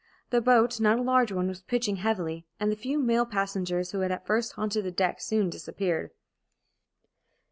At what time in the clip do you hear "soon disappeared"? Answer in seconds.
5.21-6.09